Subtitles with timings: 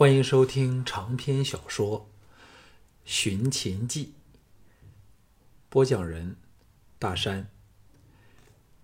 [0.00, 2.00] 欢迎收听长篇小说
[3.04, 4.06] 《寻秦记》，
[5.68, 6.36] 播讲人：
[6.98, 7.50] 大山。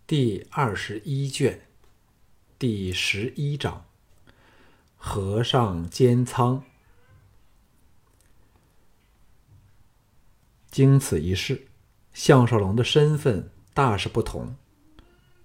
[0.06, 1.68] 第二十一卷，
[2.58, 3.86] 第十一章：
[4.94, 6.62] 和尚监仓。
[10.70, 11.68] 经此一事，
[12.12, 14.54] 项少龙的身份大是不同。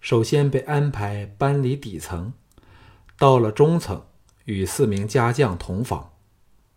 [0.02, 2.34] 首先被安排搬离底层，
[3.18, 4.06] 到了中层，
[4.52, 6.12] 与四名家将同房，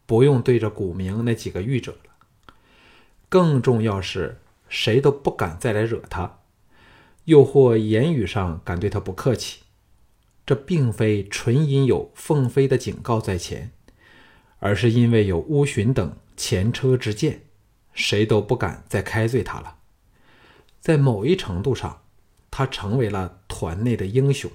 [0.07, 2.55] 不用对着古明那几个狱者了。
[3.29, 6.39] 更重要是，谁都不敢再来惹他，
[7.25, 9.63] 又或言语上敢对他不客气。
[10.47, 13.73] 这并非纯因有凤飞的警告在前，
[14.59, 17.41] 而是因为有乌巡等前车之鉴，
[17.93, 19.79] 谁都不敢再开罪他了。
[20.81, 22.03] 在某一程度上，
[22.51, 24.51] 他成为了团内的英雄，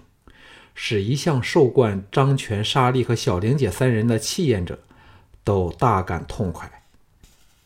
[0.73, 4.79] 使一向受惯张权、沙利和小玲姐三人的气焰者
[5.43, 6.83] 都大感痛快。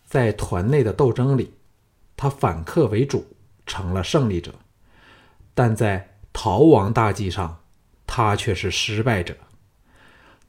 [0.05, 1.53] 在团内的斗争里，
[2.15, 3.25] 他反客为主，
[3.65, 4.51] 成了胜利者；
[5.53, 7.59] 但在逃亡大计上，
[8.05, 9.35] 他却是失败者。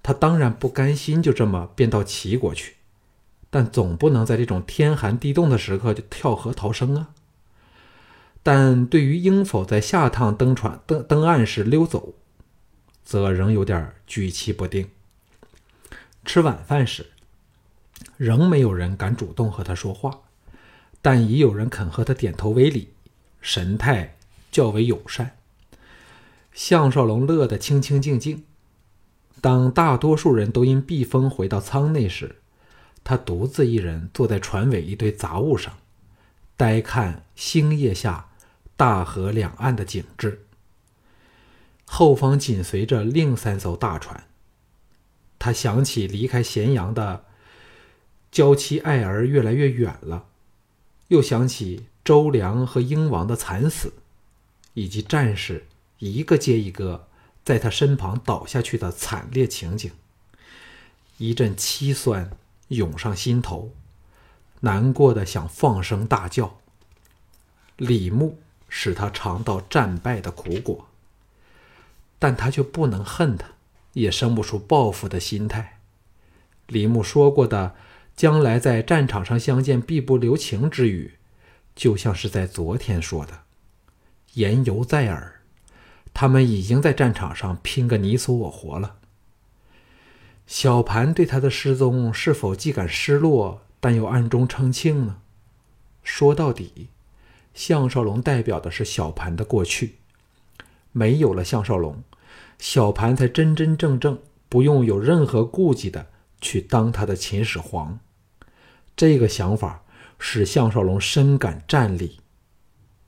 [0.02, 2.76] 他当然不甘心就这么变到齐国去，
[3.48, 7.08] 但总不能在这种天寒地冻的时刻就跳河逃生啊！
[8.42, 12.12] 但对于应否在下趟登船登登岸时溜走，
[13.04, 14.88] 则仍有点举棋不定。
[16.24, 17.06] 吃晚饭时，
[18.16, 20.20] 仍没有人敢主动和他说话，
[21.02, 22.88] 但已有人肯和他点头为礼，
[23.40, 24.16] 神态
[24.50, 25.36] 较为友善。
[26.52, 28.44] 项少龙乐得清清静静。
[29.40, 32.36] 当大多数人都因避风回到舱内时，
[33.04, 35.76] 他独自一人坐在船尾一堆杂物上，
[36.56, 38.30] 呆看星夜下。
[38.76, 40.46] 大河两岸的景致，
[41.84, 44.24] 后方紧随着另三艘大船。
[45.38, 47.24] 他想起离开咸阳的
[48.30, 50.26] 娇妻爱儿越来越远了，
[51.08, 53.92] 又想起周良和英王的惨死，
[54.74, 55.66] 以及战士
[55.98, 57.08] 一个接一个
[57.44, 59.90] 在他身旁倒下去的惨烈情景，
[61.18, 62.30] 一阵凄酸
[62.68, 63.72] 涌上心头，
[64.60, 66.58] 难过的想放声大叫。
[67.76, 68.38] 李牧。
[68.76, 70.88] 使他尝到战败的苦果，
[72.18, 73.48] 但他却不能恨他，
[73.92, 75.80] 也生不出报复的心态。
[76.66, 77.74] 李牧说过的
[78.16, 81.14] “将来在战场上相见，必不留情”之语，
[81.74, 83.40] 就像是在昨天说的，
[84.34, 85.40] 言犹在耳。
[86.12, 88.96] 他们已经在战场上拼个你死我活了。
[90.46, 95.16] 小盘对他的失踪是否既感失落，但又暗中称庆呢？
[96.02, 96.88] 说到底。
[97.52, 99.98] 项少龙代表的是小盘的过去，
[100.94, 102.02] 没有了项少龙，
[102.58, 104.16] 小盘才真真正正
[104.48, 106.06] 不用有任何顾忌的
[106.40, 107.98] 去当他的秦始皇。
[108.96, 109.84] 这个想法
[110.20, 112.20] 使项少龙深感战栗。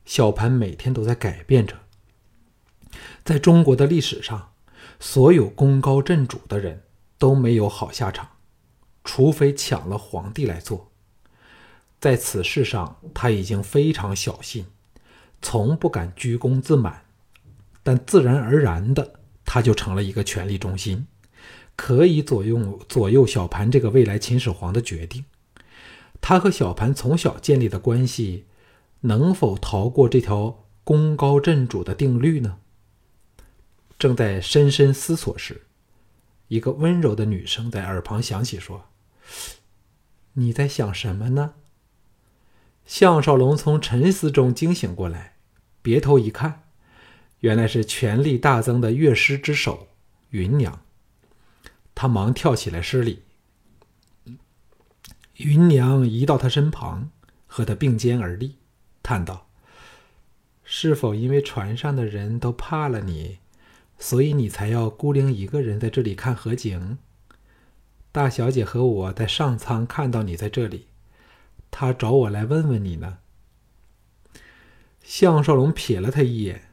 [0.05, 1.77] 小盘每天都在改变着。
[3.25, 4.53] 在中国的历史上，
[4.99, 6.83] 所有功高震主的人
[7.19, 8.29] 都没有好下场，
[9.05, 10.91] 除非抢了皇帝来做。
[12.01, 14.67] 在此事上，他已经非常小心，
[15.41, 17.06] 从不敢居功自满，
[17.87, 21.07] 但自然而然的，他就成了一个权力中心，
[21.77, 25.25] 可以左右左右小盘这个未来秦始皇的决定。
[26.21, 28.47] 他和小盘从小建立的关系，
[29.03, 32.59] 能否逃过这条功高震主的定律呢？
[33.97, 35.69] 正在深深思索时，
[36.49, 38.87] 一个温柔的女声在耳旁响起，说
[40.35, 41.55] ：“你在想什么呢？”
[42.85, 45.37] 项少龙从沉思中惊醒过来，
[45.83, 46.65] 别头一看，
[47.41, 49.89] 原来是权力大增的乐师之首
[50.31, 50.83] 云娘。
[51.95, 53.23] 他忙跳起来施礼。
[55.37, 57.11] 云娘移到他身旁，
[57.47, 58.57] 和他并肩而立，
[59.03, 59.49] 叹道
[60.65, 63.39] ：“是否因为船上的人都怕了你，
[63.99, 66.99] 所以你才要孤零一个人在这里看河景？
[68.13, 70.87] 大小姐和我在上舱看到你在这里。”
[71.71, 73.19] 她找我来问问你呢。
[75.03, 76.66] 项少龙瞥了他一眼，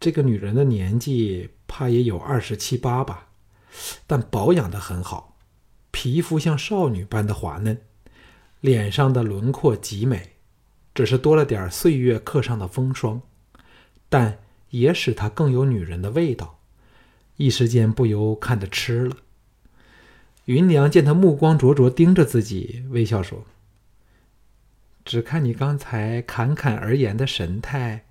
[0.00, 3.28] 这个女人的年纪怕也有二十七八吧，
[4.06, 5.36] 但保养的很好，
[5.90, 7.78] 皮肤像少女般的滑嫩，
[8.60, 10.36] 脸上的轮廓极美，
[10.94, 13.20] 只是多了点岁月刻上的风霜，
[14.08, 14.38] 但
[14.70, 16.60] 也使她更有女人的味道，
[17.36, 19.16] 一时间不由看得痴了。
[20.46, 23.44] 芸娘见他目光灼灼盯着自己，微笑说。
[25.04, 28.06] 只看你刚才侃侃而言的神态，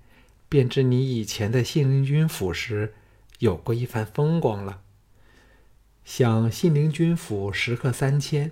[0.50, 2.92] 便知你以前在信陵君府时
[3.38, 4.80] 有过一番风光了。
[6.04, 8.50] 想信陵君府食客三千，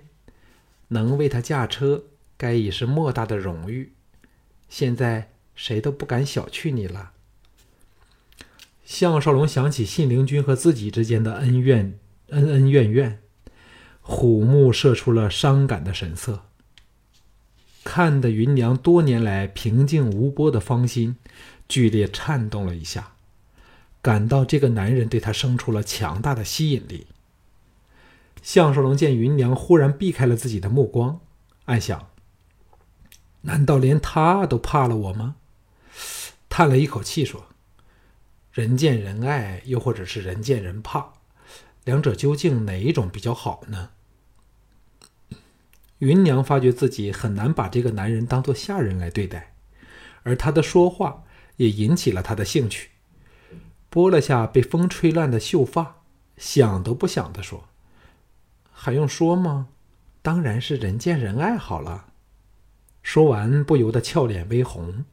[0.87, 2.05] 能为他驾车，
[2.37, 3.91] 该已是莫大的荣誉。
[4.69, 7.11] 现在谁都不敢小觑你了。
[8.85, 11.99] 项少龙想起信陵君和自己之间的恩怨，
[12.29, 13.19] 恩恩怨怨，
[13.99, 16.45] 虎目射出了伤感的神色。
[17.83, 21.17] 看得芸娘多年来平静无波的芳心
[21.69, 23.13] 剧烈颤动了一下，
[24.01, 27.07] 感到这个男人对她生出了强大的吸引力。
[28.41, 31.19] 项少龙见芸娘忽然避开了自己的目光，
[31.65, 32.09] 暗想：
[33.41, 35.35] 难道连他都怕了我吗？
[36.49, 37.45] 叹了一口气说
[38.51, 41.13] ：“人见人爱，又或者是人见人怕，
[41.83, 43.91] 两者究竟哪一种比较好呢？”
[45.99, 49.53] 芸娘发觉自己很难把这个男人当做下人来对待，
[50.23, 51.23] 而他的说话
[51.59, 52.89] 也引起了他的兴趣。
[53.89, 56.03] 拨了下被风吹乱的秀发，
[56.37, 57.67] 想都不想的说
[58.71, 59.67] ：“还用说吗？
[60.21, 62.07] 当然是人见人爱好了。”
[63.03, 65.03] 说完，不由得俏脸微红。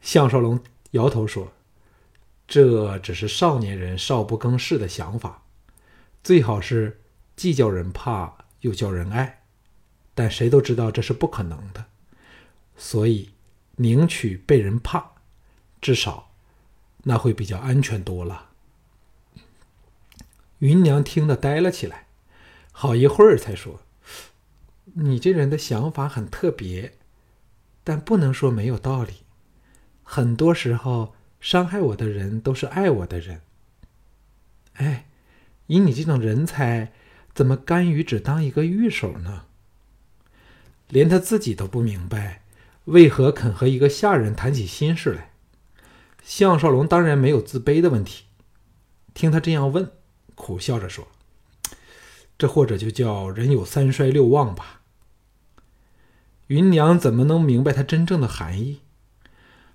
[0.00, 0.60] 项少龙
[0.92, 1.52] 摇头说
[2.46, 5.42] ：“这只是少年人少不更事的想法，
[6.22, 7.00] 最好是
[7.34, 9.42] 既叫人怕又叫人爱。”
[10.14, 11.84] 但谁都知道这是不可能的，
[12.76, 13.30] 所以
[13.76, 15.12] 宁取被人怕，
[15.80, 16.30] 至少
[17.04, 18.50] 那会比较安全多了。
[20.60, 22.06] 芸娘听得呆了起来，
[22.72, 23.80] 好一会儿才说
[24.94, 26.94] ：“你这人的想法很特别，
[27.84, 29.16] 但不能说没有道理。
[30.02, 33.42] 很多时候伤害我的人都是爱我的人。
[34.74, 35.06] 哎，
[35.66, 36.92] 以你这种人才，
[37.34, 39.44] 怎么甘于只当一个御手呢？”
[40.88, 42.42] 连他自己都不明白，
[42.84, 45.32] 为何肯和一个下人谈起心事来。
[46.28, 48.24] 项少龙当然没有自卑的问题，
[49.14, 49.92] 听他这样问，
[50.34, 51.06] 苦笑着说
[52.36, 54.82] ：“这或者就叫人有三衰六旺吧。”
[56.48, 58.80] 芸娘怎么能明白他真正的含义？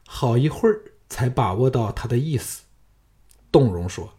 [0.06, 2.64] 好一会儿才把握到他的意思，
[3.50, 4.16] 动容说：“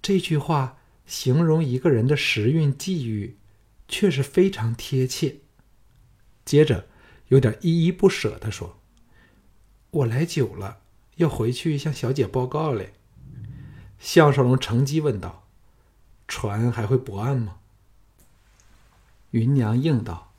[0.00, 3.36] 这句话形容一个人的时运际遇，
[3.86, 5.36] 确实非常贴切。”
[6.46, 6.86] 接着，
[7.28, 8.78] 有点依依不舍的说
[9.92, 10.78] ：“我来久了，
[11.22, 12.92] 要回去向小姐报告嘞。”
[13.98, 15.44] 项少龙乘机问道
[16.28, 17.56] ：“船还会泊岸吗？”
[19.30, 20.32] 芸娘应道：“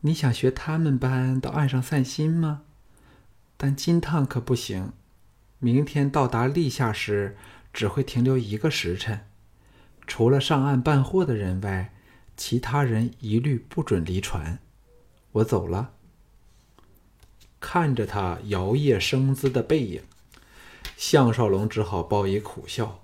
[0.00, 2.62] 你想学他们般到岸上散心吗？
[3.56, 4.92] 但金趟可不行。
[5.58, 7.36] 明天到达立夏时，
[7.72, 9.26] 只会停留一个时辰。
[10.06, 11.92] 除了上岸办货的人外，
[12.36, 14.58] 其他人一律不准离船。”
[15.32, 15.92] 我走了，
[17.68, 20.02] 看着他摇曳生姿的背影，
[20.96, 23.00] 项少龙只好报以苦笑，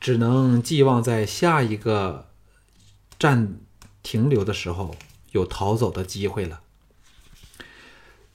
[0.00, 2.28] 只能寄望在下一个
[3.18, 3.58] 站
[4.04, 4.94] 停留的时候
[5.32, 6.60] 有逃走的机会了。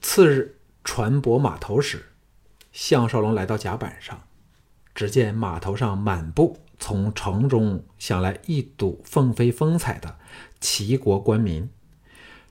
[0.01, 2.11] 次日，船舶码头时，
[2.73, 4.23] 项少龙来到甲板上，
[4.93, 10.19] 只见码头上满布从城中想来一睹凤飞风采的
[10.59, 11.69] 齐国官民。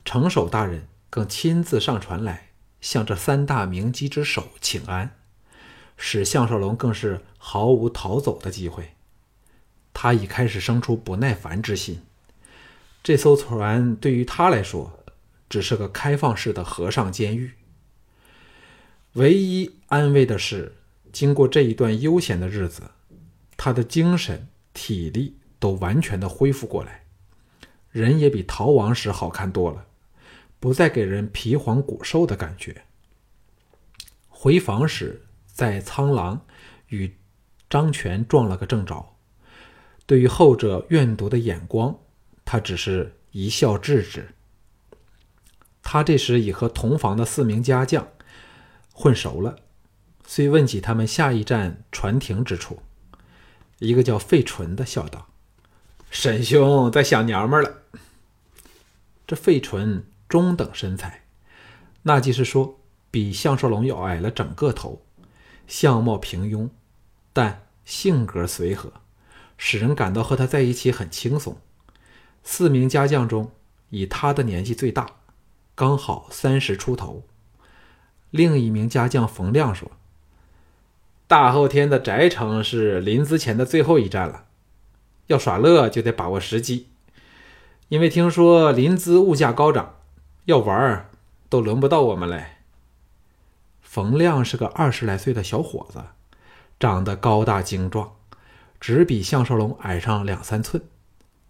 [0.03, 2.49] 城守大人更亲自上船来，
[2.81, 5.15] 向这三大名机之首请安，
[5.97, 8.91] 使项少龙更是毫无逃走的机会。
[9.93, 12.03] 他已开始生出不耐烦之心。
[13.01, 14.99] 这艘船对于他来说，
[15.49, 17.51] 只是个开放式的和尚监狱。
[19.13, 20.75] 唯一安慰的是，
[21.11, 22.83] 经过这一段悠闲的日子，
[23.57, 27.05] 他的精神、体力都完全的恢复过来，
[27.89, 29.87] 人也比逃亡时好看多了。
[30.59, 32.83] 不再给人皮黄骨瘦的感觉。
[34.27, 36.45] 回房时，在苍狼
[36.87, 37.15] 与
[37.69, 39.15] 张全撞了个正着。
[40.05, 41.97] 对于后者怨毒的眼光，
[42.43, 44.29] 他只是一笑置之。
[45.83, 48.07] 他这时已和同房的四名家将
[48.93, 49.55] 混熟了，
[50.25, 52.81] 遂问起他们下一站船停之处。
[53.79, 55.27] 一个叫费纯的笑道
[56.11, 57.83] ：“沈兄在想娘们了。”
[59.25, 60.03] 这费纯。
[60.29, 61.23] 中等身材，
[62.03, 65.01] 那即是说，比项少龙要矮了整个头，
[65.65, 66.69] 相貌平庸，
[67.33, 68.93] 但性格随和，
[69.57, 71.57] 使人感到和他在一起很轻松。
[72.43, 73.51] 四名家将中，
[73.89, 75.15] 以他的年纪最大，
[75.73, 77.23] 刚好三十出头。
[78.29, 79.89] 另一名家将冯亮说
[81.25, 84.45] ：“大后天的翟城是临淄前的最后一站了，
[85.25, 86.89] 要耍乐就得把握时机，
[87.87, 89.95] 因为听说临淄物价高涨。”
[90.45, 91.09] 要玩儿，
[91.47, 92.57] 都轮不到我们嘞。
[93.81, 96.03] 冯亮是个二十来岁的小伙子，
[96.79, 98.15] 长得高大精壮，
[98.79, 100.83] 只比项少龙矮上两三寸。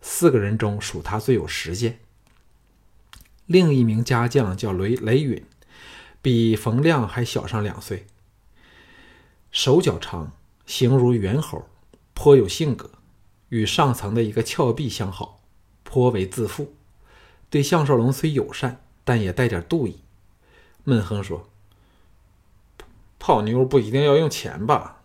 [0.02, 2.00] 四个人中属他最有时间。
[3.46, 5.46] 另一名家将叫雷雷允，
[6.22, 8.08] 比冯亮还小上两岁，
[9.52, 10.32] 手脚长，
[10.66, 11.68] 形如猿猴，
[12.14, 12.92] 颇有性格，
[13.50, 15.42] 与上层的一个峭壁相好，
[15.84, 16.74] 颇为自负。
[17.50, 20.02] 对项少龙虽友善，但也带点妒意，
[20.84, 21.50] 闷哼说
[23.20, 25.02] ：“泡妞不一定要用钱吧？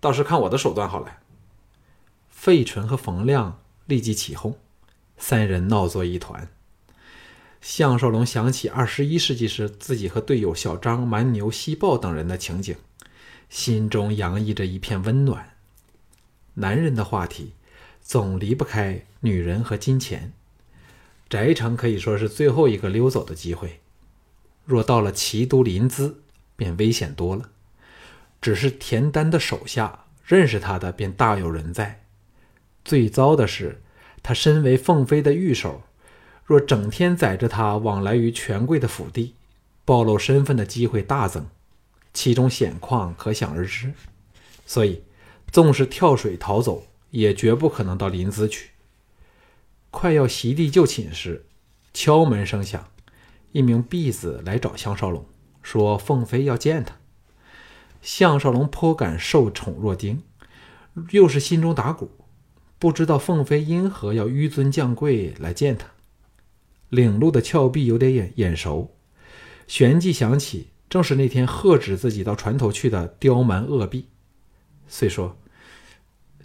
[0.00, 1.18] 倒是看我的手段好了。”
[2.28, 3.58] 费纯和冯亮。
[3.86, 4.56] 立即起哄，
[5.18, 6.48] 三人闹作一团。
[7.60, 12.76] 项少龙想起二十一世纪时自己和队友小张、蛮牛、西豹等人的情景，
[13.48, 15.56] 心中洋溢着一片温暖。
[16.54, 17.54] 男人的话题
[18.00, 20.32] 总离不开女人和金钱，
[21.30, 23.78] 翟城可以说是最后一个溜走的机会。
[24.64, 26.14] 若到了齐都临淄，
[26.56, 27.50] 便危险多了。
[28.40, 32.02] 只是田丹的手下认识他的，便大有人在。
[32.84, 33.80] 最糟的是，
[34.22, 35.82] 他身为凤飞的御手，
[36.44, 39.34] 若整天载着他往来于权贵的府邸，
[39.84, 41.46] 暴露身份的机会大增，
[42.12, 43.92] 其中险况可想而知。
[44.66, 45.04] 所以，
[45.52, 48.69] 纵是跳水逃走，也绝不可能到临淄去。
[49.90, 51.46] 快要席地就寝时，
[51.92, 52.88] 敲门声响，
[53.52, 55.26] 一名婢子来找项少龙，
[55.62, 56.96] 说凤飞要见他。
[58.00, 60.22] 项少龙颇感受宠若惊，
[61.10, 62.10] 又是心中打鼓。
[62.78, 65.88] 不知道凤飞因何要纡尊降贵来见他，
[66.88, 68.94] 领路的峭壁有点眼眼熟，
[69.66, 74.06] 旋即想起正是那天喝止自己到船头去的刁蛮恶婢，
[74.88, 75.36] 遂说：“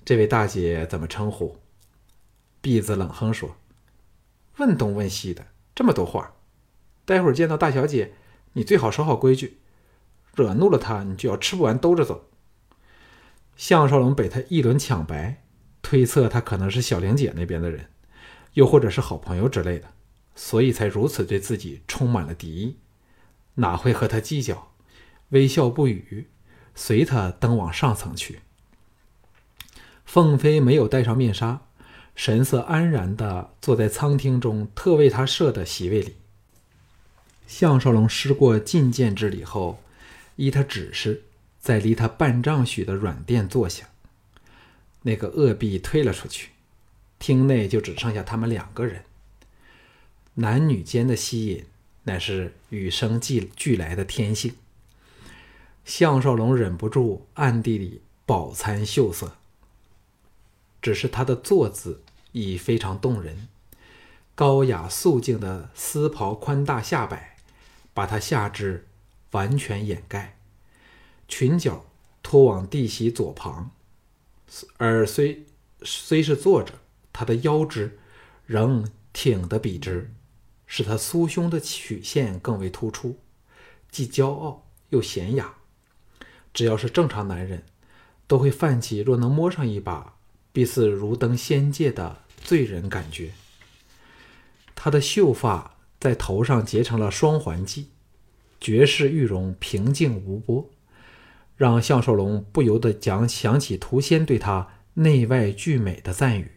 [0.04, 1.56] 这位大姐怎么称呼？”
[2.66, 3.58] 婢子冷哼说
[4.58, 5.46] ：“问东问西的
[5.76, 6.34] 这么多话，
[7.06, 8.16] 待会儿见到大小姐，
[8.54, 9.60] 你最好守好规矩，
[10.34, 12.28] 惹怒了她，你就要吃不完兜着走。”
[13.56, 15.44] 项少龙被他一轮抢白。
[15.84, 17.92] 推测他可能是小玲姐那边的人，
[18.54, 19.94] 又或者是好朋友之类的，
[20.34, 22.80] 所以才如此对自己充满了敌意，
[23.54, 24.72] 哪会和他计较？
[25.30, 26.30] 微笑不语，
[26.74, 28.40] 随他登往上层去。
[30.04, 31.65] 凤飞没有戴上面纱，
[32.16, 36.16] 神色安然地坐在舱厅中特为他设的席位里。
[37.46, 39.80] 项少龙施过觐见之礼后，
[40.38, 41.24] 依他指示，
[41.60, 43.90] 在离他半丈许的软垫坐下。
[45.04, 46.50] 那个恶婢退了出去，
[47.20, 49.04] 厅内就只剩下他们两个人。
[50.36, 51.66] 男女间的吸引，
[52.04, 54.56] 乃是与生俱俱来的天性。
[55.84, 59.36] 项少龙忍不住暗地里饱餐秀色。
[60.86, 63.48] 只是他的坐姿已非常动人，
[64.36, 67.38] 高雅素净的丝袍宽大下摆，
[67.92, 68.86] 把他下肢
[69.32, 70.38] 完全掩盖，
[71.28, 71.88] 裙角
[72.22, 73.72] 拖往地席左旁。
[74.78, 75.48] 而虽
[75.82, 76.76] 虽是坐着，
[77.12, 77.98] 他的腰肢
[78.46, 80.14] 仍挺得笔直，
[80.68, 83.18] 使他酥胸的曲线更为突出，
[83.90, 85.56] 既骄傲又娴雅。
[86.54, 87.64] 只要是正常男人，
[88.28, 90.15] 都会泛起若能摸上一把，
[90.56, 93.32] 必似如登仙界的醉人感觉。
[94.74, 97.88] 他的秀发在头上结成了双环髻，
[98.62, 100.70] 绝世玉容平静无波。
[101.58, 106.52] 让项少龙不由得讲想起涂仙对他内外俱美的赞誉。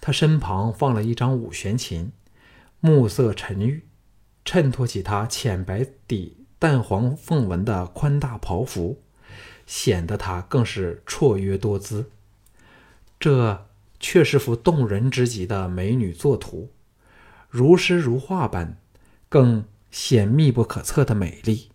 [0.00, 2.12] 他身旁放了一张五弦琴，
[2.80, 3.84] 木色沉郁，
[4.42, 9.02] 衬托起他浅白底淡黄凤纹的宽大袍服，
[9.66, 12.10] 显得他更是绰约多姿。
[13.18, 13.66] 这
[13.98, 16.70] 却是幅动人之极的美女作图，
[17.48, 18.76] 如诗如画般，
[19.28, 21.70] 更显密不可测的美丽。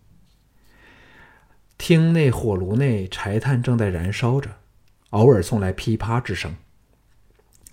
[1.76, 4.58] 厅内火炉内柴炭正在燃烧着，
[5.10, 6.54] 偶尔送来噼啪之声，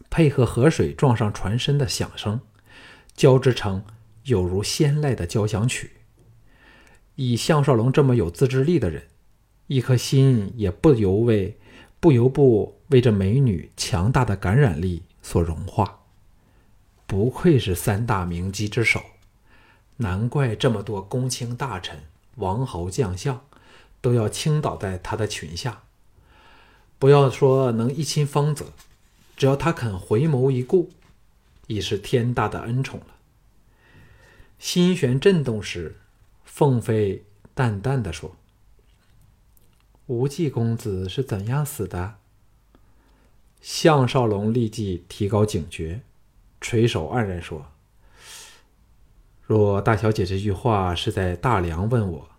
[0.09, 2.41] 配合河水撞上船身的响声，
[3.15, 3.83] 交织成
[4.23, 5.91] 有如仙籁的交响曲。
[7.15, 9.03] 以项少龙这么有自制力的人，
[9.67, 11.59] 一颗心也不由为
[11.99, 15.99] 不由不为这美女强大的感染力所融化。
[17.05, 19.01] 不愧是三大名妓之首，
[19.97, 22.03] 难怪这么多公卿大臣、
[22.35, 23.41] 王侯将相。
[24.01, 25.83] 都要倾倒在她的裙下。
[26.97, 28.67] 不要说能一亲芳泽，
[29.35, 30.89] 只要他肯回眸一顾，
[31.67, 33.07] 已是天大的恩宠了。
[34.57, 35.97] 心弦震动时，
[36.45, 38.37] 凤飞淡淡的说
[40.09, 42.15] ：“无忌公子是怎样死的？”
[43.61, 46.01] 项少龙立即提高警觉，
[46.59, 47.67] 垂手黯然说
[49.45, 52.29] ：“若大小姐这句话是在大梁问我。”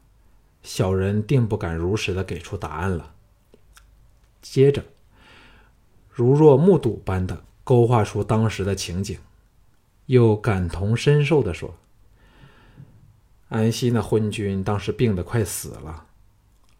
[0.62, 3.14] 小人定不敢如实的给出答案了。
[4.42, 4.84] 接着，
[6.10, 9.18] 如若目睹般的勾画出当时的情景，
[10.06, 11.76] 又感同身受的说
[13.48, 16.08] ：“安西那昏君当时病得快死了，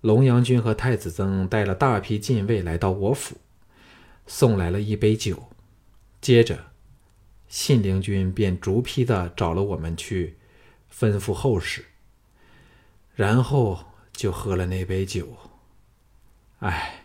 [0.01, 3.37] 龙阳君和太子曾带了大批禁卫来到我府，
[4.27, 5.51] 送来了一杯酒，
[6.21, 6.67] 接着
[7.49, 10.37] 信陵君便逐批的找了我们去，
[10.91, 11.85] 吩咐后事，
[13.15, 15.37] 然后就喝了那杯酒。
[16.61, 17.05] 唉，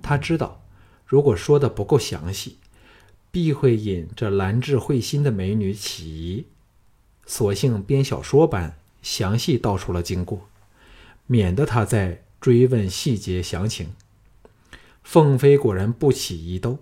[0.00, 0.62] 他知道，
[1.04, 2.56] 如果说的不够详细，
[3.30, 6.46] 必会引这兰质慧心的美女起疑。
[7.26, 10.48] 索性编小说般详细道出了经过，
[11.28, 13.94] 免得他再追问细节详情。
[15.04, 16.78] 凤飞果然不起疑窦，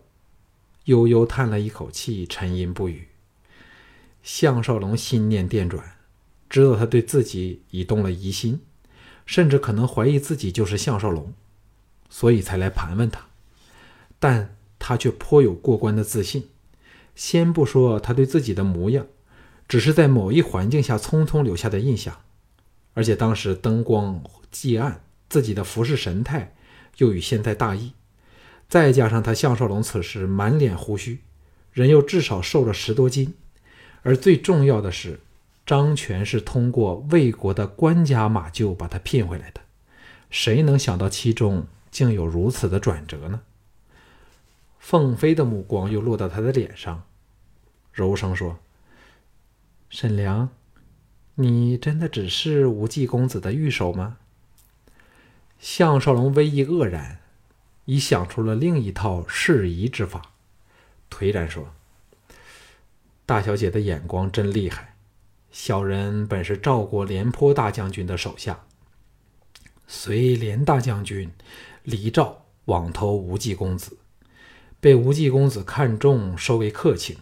[0.85, 3.09] 悠悠叹了一口气，沉吟不语。
[4.23, 5.97] 项少龙心念电转，
[6.49, 8.63] 知道他对自己已动了疑心，
[9.27, 11.35] 甚至可能怀疑自己就是项少龙，
[12.09, 13.27] 所以才来盘问他。
[14.19, 16.49] 但他却颇有过关的自信。
[17.15, 19.07] 先不说他对自己的模样。
[19.69, 22.21] 只是在某一环境下匆匆留下的印象，
[22.97, 26.55] 而且当时灯光既暗，自己的服饰神态
[26.97, 27.93] 又与现在大异，
[28.71, 31.21] 再加上他项少龙此时满脸胡须，
[31.73, 33.35] 人又至少瘦了十多斤，
[34.03, 35.21] 而最重要的是，
[35.67, 39.61] 张全是通过魏国的官家马厩把他聘回来的，
[40.31, 43.43] 谁能想到其中竟有如此的转折呢？
[44.79, 47.03] 凤飞的目光又落到他的脸上，
[47.93, 48.59] 柔声说。
[49.89, 50.49] 沈良，
[51.39, 54.17] 你真的只是无忌公子的御手吗？
[55.59, 57.21] 项少龙微一愕然，
[57.85, 60.33] 已想出了另一套适宜之法，
[61.11, 61.75] 颓然说
[63.27, 64.97] ：“大小姐的眼光真厉害。
[65.51, 68.65] 小人本是赵国廉颇大将军的手下，
[69.87, 71.31] 随廉大将军
[71.83, 73.99] 离赵往投无忌公子，
[74.81, 77.19] 被无忌公子看中，收为客卿。”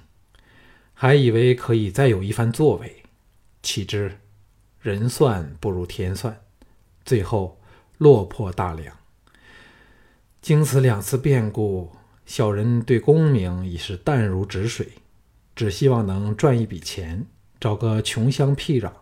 [0.97, 3.04] 还以为可以再有一番作为，
[3.65, 4.21] 岂知
[4.83, 6.39] 人算不如天算，
[7.03, 7.59] 最后
[7.97, 8.95] 落魄大梁。
[10.43, 11.97] 经此两次变故，
[12.27, 14.99] 小人对功名已是淡如止水，
[15.57, 17.25] 只希望能赚一笔钱，
[17.59, 18.93] 找个穷乡僻壤，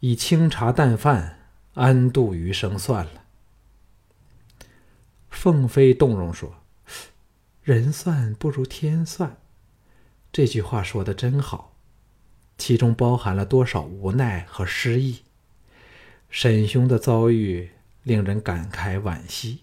[0.00, 1.38] 以清茶淡饭
[1.74, 3.22] 安度余生算了。
[5.30, 6.56] 凤飞动容说
[7.62, 9.36] ：“人算不如天算。”
[10.32, 11.73] 这句话说的真好，
[12.56, 15.22] 其中包含了多少无奈和失意。
[16.30, 17.70] 沈兄的遭遇
[18.02, 19.60] 令人感慨惋惜。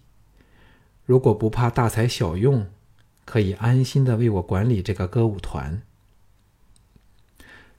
[1.05, 2.69] 如果不怕大材小用，
[3.25, 5.81] 可以安心的为我管理这个歌舞团。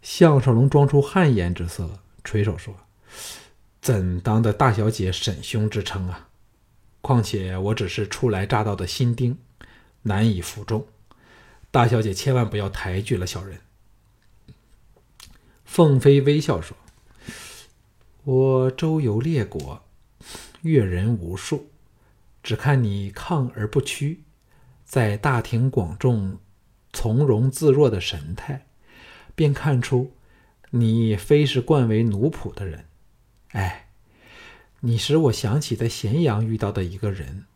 [0.03, 2.75] 项少龙装出汗颜之色，垂手说
[3.81, 6.29] ：“怎当的大小姐沈兄之称啊？
[7.01, 9.39] 况且我只是初来乍到的新丁，
[10.03, 10.87] 难以服众。”
[11.71, 13.59] 大小姐千万不要抬举了小人。
[15.73, 16.77] 凤飞微笑说
[18.25, 19.83] ：“我周游列国，
[20.61, 21.71] 阅人无数，
[22.43, 24.21] 只看你抗而不屈，
[24.85, 26.37] 在大庭广众
[26.93, 28.67] 从容自若的神态，
[29.35, 30.13] 便看出
[30.73, 32.85] 你非是惯为奴仆的人。
[33.53, 33.89] 哎，
[34.81, 37.47] 你使我想起在咸阳遇到的一个人，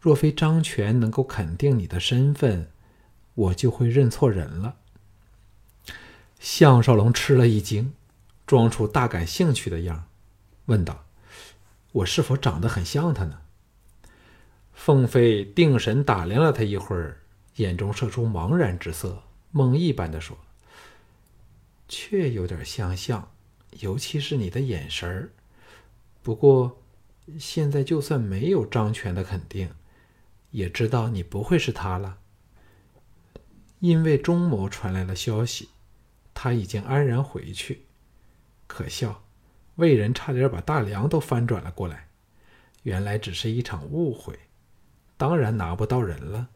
[0.00, 2.72] 若非张权能够肯定你的身份。”
[3.36, 4.78] 我就会认错人了。
[6.48, 7.92] 项少龙吃了一惊，
[8.46, 10.06] 装出大感兴趣的样，
[10.66, 11.04] 问道
[11.90, 13.40] ：“我是否长得很像他呢？”
[14.72, 17.20] 凤飞定神打量了他一会儿，
[17.56, 20.38] 眼中射出茫然之色，梦一般的说
[21.88, 23.28] ：“确有点相像，
[23.80, 25.30] 尤其是你的眼神儿。
[26.22, 26.80] 不过，
[27.40, 29.68] 现在就算没有张权的肯定，
[30.52, 32.18] 也知道你不会是他了。”
[33.80, 35.70] 因为钟某传来了消息，
[36.36, 37.86] 他已经安然回去。
[38.66, 39.22] 可笑，
[39.76, 42.08] 魏人差点把大梁都翻转了过来。
[42.82, 44.38] 原来只是一场误会，
[45.16, 46.48] 当然拿不到人了。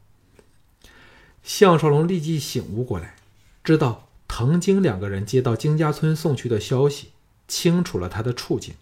[1.42, 3.16] 项少龙立即醒悟过来，
[3.64, 7.12] 知道滕经两个人接到金家村送去的消息，
[7.48, 8.74] 清楚了他的处境，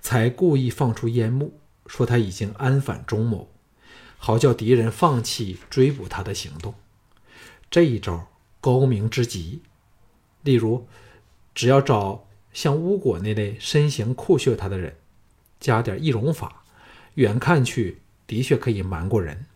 [0.00, 3.50] 才故意放出烟幕，说他已经安反钟某，
[4.16, 6.74] 好叫敌人放弃追捕他的行动。
[7.70, 8.28] 这一招
[8.60, 9.60] 高明之极，
[10.46, 10.86] 例如，
[11.56, 14.94] 只要找像巫果那类身形酷秀他的人，
[15.58, 16.62] 加点易容法，
[17.14, 19.46] 远看去的确可以瞒过人。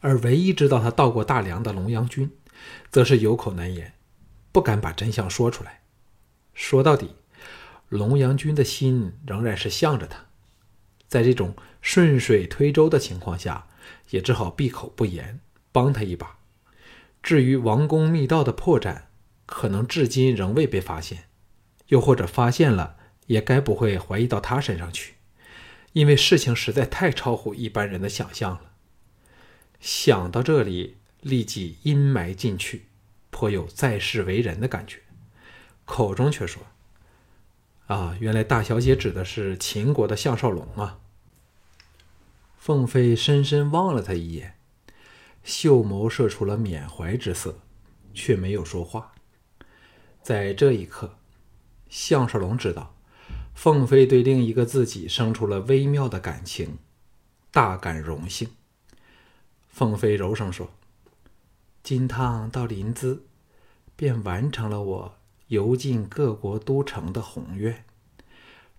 [0.00, 2.30] 而唯一知道他到过大梁的龙阳君，
[2.90, 3.94] 则是有口难言，
[4.52, 5.80] 不敢把真相说出来。
[6.52, 7.16] 说到底，
[7.88, 10.26] 龙阳君的心仍然是向着他。
[11.08, 13.66] 在这种顺水推舟的情况下，
[14.10, 15.40] 也只好闭口不言，
[15.72, 16.36] 帮他一把。
[17.22, 19.02] 至于王宫密道的破绽，
[19.54, 21.24] 可能至今仍未被发现，
[21.88, 25.16] 又或者发现了，也该不会怀疑到他身上去，
[25.92, 28.72] 因为事情实在太超乎一般人的想象了。
[29.78, 32.86] 想到这里，立即阴霾进去，
[33.28, 35.00] 颇有在世为人的感觉，
[35.84, 36.62] 口中却说
[37.88, 40.98] ：“啊，原来大小姐指的是秦国的项少龙啊。”
[42.56, 44.54] 凤飞深深望了他一眼，
[45.44, 47.58] 秀眸射出了缅怀之色，
[48.14, 49.12] 却没有说话。
[50.22, 51.16] 在这一刻，
[51.88, 52.94] 项少龙知道，
[53.54, 56.78] 凤飞对另一个自己生出了微妙的感情，
[57.50, 58.48] 大感荣幸。
[59.68, 60.70] 凤飞柔声说
[61.82, 63.18] ：“金汤到临淄，
[63.96, 65.14] 便完成了我
[65.48, 67.84] 游进各国都城的宏愿。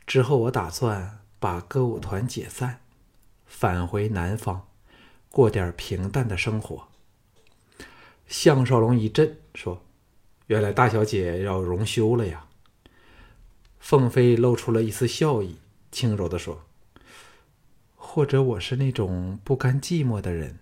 [0.07, 2.79] 之后，我打算把歌舞团解散。”
[3.45, 4.67] 返回南方，
[5.29, 6.87] 过点平淡的生活。
[8.27, 9.83] 项少龙一震，说
[10.47, 12.45] ：“原来大小姐要荣休了呀。”
[13.79, 15.57] 凤飞露出了一丝笑意，
[15.91, 16.63] 轻柔的说
[17.95, 20.59] ：“或者我是那种不甘寂寞的人，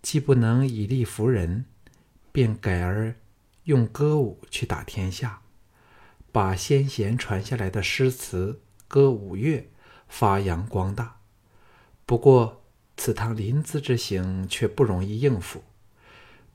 [0.00, 1.64] 既不能以力服人，
[2.30, 3.16] 便改而
[3.64, 5.42] 用歌舞去打天下，
[6.30, 9.68] 把先贤传下来的诗词歌舞乐
[10.08, 11.16] 发扬光大。”
[12.06, 12.62] 不过，
[12.96, 15.62] 此趟临淄之行却不容易应付。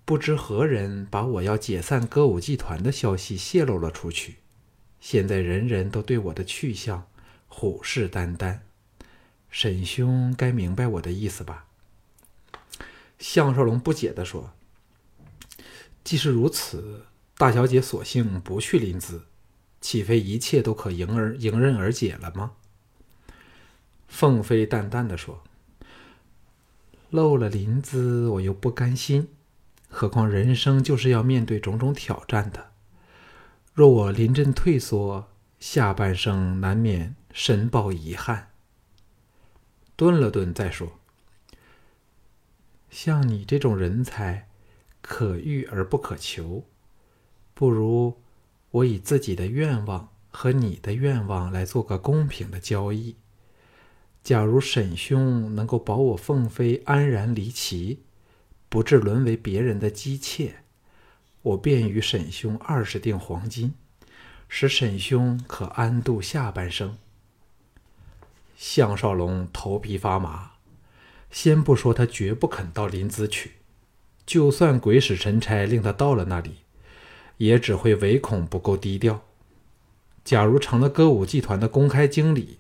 [0.06, 4.36] 不知何人把我要解散歌舞剧团的消息泄露了出去，
[5.00, 7.08] 现在人人都对我的去向
[7.48, 8.60] 虎视眈眈。
[9.50, 11.66] 沈兄该明白我的意思吧？
[13.18, 14.54] 项少龙不解地说
[16.04, 17.06] ：“既是如此，
[17.38, 19.22] 大小姐索性不去临淄，
[19.82, 22.52] 岂非一切都可迎而迎刃而解了吗？”
[24.08, 25.42] 凤飞淡淡的说
[27.10, 29.30] ：“漏了临淄，我又不甘心。
[29.88, 32.72] 何况人生就是要面对种种挑战的。
[33.74, 35.28] 若我临阵退缩，
[35.60, 38.52] 下半生难免深抱遗憾。”
[39.96, 41.00] 顿了顿，再说
[42.90, 44.48] ：“像你这种人才，
[45.02, 46.66] 可遇而不可求。
[47.54, 48.22] 不如
[48.72, 53.16] 我以自己的愿望和你的愿望来做个公平的交易。”
[54.24, 58.05] 假如沈兄能够保我凤飞安然离奇，
[58.70, 60.56] 不至沦为别人的姬妾，
[61.42, 63.74] 我便与沈兄二十锭黄金，
[64.48, 66.98] 使沈兄可安度下半生。
[68.56, 70.52] 项少龙头皮发麻，
[71.32, 73.54] 先不说他绝不肯到临淄去，
[74.26, 76.58] 就算鬼使神差令他到了那里，
[77.38, 79.24] 也只会唯恐不够低调。
[80.24, 82.60] 假如成了歌舞剧团的公开经理。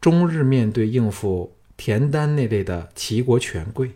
[0.00, 3.92] 终日面对应付田丹那类的齐国权贵，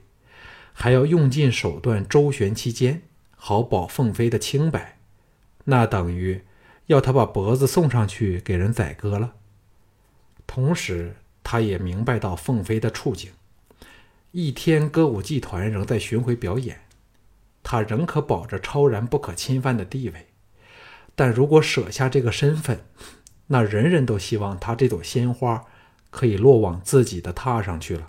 [0.80, 3.02] 还要用尽手段周旋其间，
[3.34, 4.98] 好保凤飞的清白，
[5.64, 6.44] 那等于
[6.86, 9.34] 要他把脖子送上去给人宰割了。
[10.46, 13.32] 同时，他也明白到凤飞的处境：
[14.30, 16.82] 一天歌舞剧团仍在巡回表演，
[17.64, 20.26] 他仍可保着超然不可侵犯的地位；
[21.16, 22.84] 但如果舍下这个身份，
[23.48, 25.64] 那人人都希望他这朵鲜花。
[26.10, 28.08] 可以落往自己的榻上去了。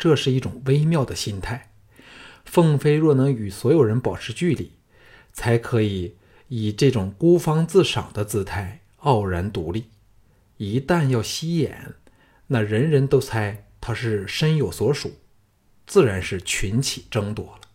[0.00, 1.72] 这是一种微妙的心态。
[2.46, 4.72] 凤飞若能与所有人保持距离，
[5.30, 6.16] 才可以
[6.48, 9.90] 以这种孤芳自赏的姿态傲然独立。
[10.56, 11.94] 一旦要吸眼，
[12.46, 15.18] 那人人都猜他是身有所属，
[15.86, 17.68] 自然是群起争夺了。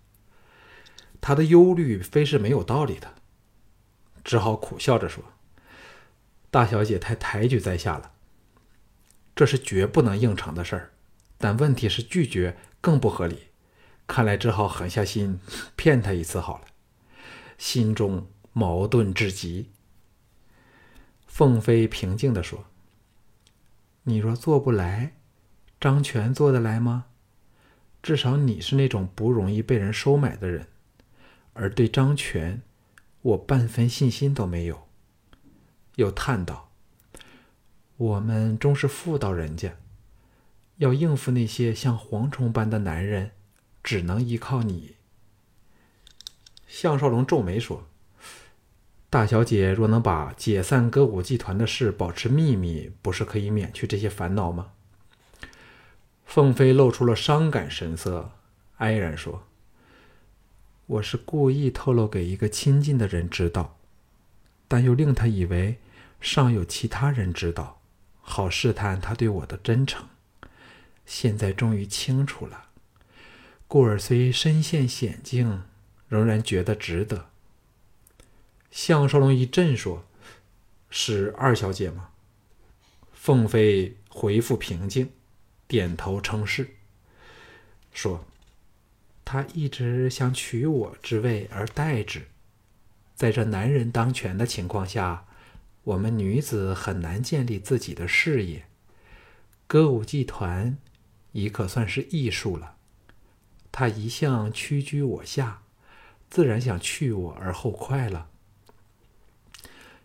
[1.21, 3.13] 他的忧虑非是没有道理的，
[4.23, 5.23] 只好苦笑着说
[6.49, 8.13] ：“大小姐太抬举在下了。”
[9.35, 10.91] 这是绝不能应承的事儿，
[11.37, 13.47] 但问题是拒绝更不合理。
[14.07, 15.39] 看来只好狠下心
[15.75, 16.65] 骗他一次好了。
[17.57, 19.71] 心中矛盾至极。
[21.25, 22.65] 凤飞平静地说
[24.03, 25.15] ：“你若做不来，
[25.79, 27.05] 张全做得来吗？
[28.03, 30.67] 至少你是那种不容易被人收买的人，
[31.53, 32.61] 而对张全，
[33.21, 34.87] 我半分信心都没有。”
[35.95, 36.69] 又叹道。
[37.97, 39.73] 我们终是妇道人家，
[40.77, 43.31] 要应付那些像蝗虫般的男人，
[43.83, 44.95] 只能依靠你。
[46.67, 47.87] 项少龙皱眉说
[49.09, 54.71] ：“大小姐若能把解散歌舞剧团的事保持秘密，不是可以免去这些烦恼吗？”
[56.25, 58.31] 凤飞露出了伤感神色，
[58.77, 59.43] 哀然说
[60.87, 63.77] ：“我是故意透露给一个亲近的人知道，
[64.67, 65.77] 但又令他以为
[66.19, 67.79] 尚有其他人知道。”
[68.27, 70.07] 好试探他对我的真诚，
[71.05, 72.69] 现在终于清楚了。
[73.67, 75.63] 故而虽身陷险境，
[76.07, 77.29] 仍然觉得值得。
[78.69, 80.05] 项少龙一震，说
[80.89, 82.09] ：“是二小姐吗？”
[83.13, 85.09] 凤飞回复平静，
[85.67, 86.75] 点头称是，
[87.91, 88.25] 说
[89.25, 92.27] ：“他一直想取我之位而代之，
[93.15, 95.25] 在这男人当权的情况下，
[95.83, 98.65] 我们女子很难建立自己的事业。
[99.65, 100.77] 歌舞伎团
[101.35, 102.77] 已可算是艺术了。
[103.69, 105.61] 他一向屈居我下，
[106.29, 108.29] 自然想去我而后快了。”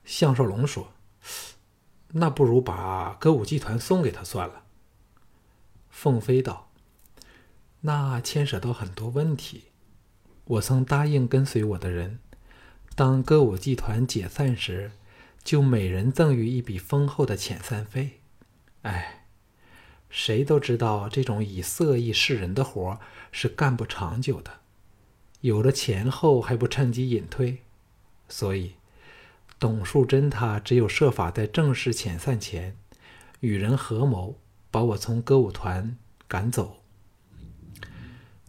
[0.05, 0.93] 项少龙说
[2.15, 4.65] ：“那不如把歌舞伎团送给他算了。”
[5.89, 6.73] 凤飞道
[7.83, 9.67] ：“那牵扯到很多问题。
[10.47, 12.19] 我曾答应跟随我的人，
[12.97, 14.91] 当歌舞伎团解散时，
[15.45, 18.21] 就每人赠予一笔丰厚的遣散费。
[18.83, 19.20] 哎，
[20.11, 23.01] 谁都知道这种以色艺示人的活
[23.33, 24.51] 是干不长久的，
[25.41, 27.63] 有了钱后还不趁机隐退，
[28.29, 28.75] 所以。”
[29.61, 32.75] 董树贞，他只有设法在正式遣散前，
[33.41, 34.39] 与人合谋，
[34.71, 36.79] 把我从歌舞团赶走。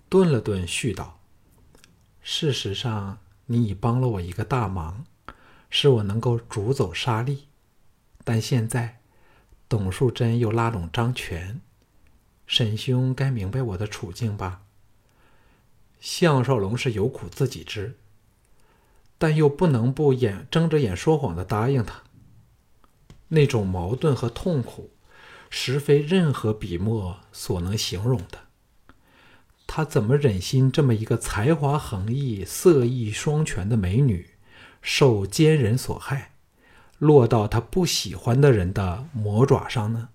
[0.08, 1.20] 顿了顿，续道
[2.24, 5.04] ：“事实上，你已帮了我一个大忙，
[5.70, 7.50] 使我能够逐走沙利。
[8.24, 9.01] 但现在，
[9.72, 11.62] 董树贞又拉拢张全，
[12.46, 14.64] 沈兄该明白我的处境吧？”
[16.02, 17.96] 项少龙是有苦自己知。
[19.18, 22.02] 但又不能不眼睁着眼说谎的答应他。
[23.30, 24.90] 那种矛盾和痛苦，
[25.50, 28.40] 实非任何笔墨所能形容的。
[29.68, 34.32] 他怎么忍心这么一个才华横溢、色艺双全的美女，
[34.82, 36.31] 受奸人所害，
[37.02, 40.10] 落到他不喜欢的人的魔爪上呢？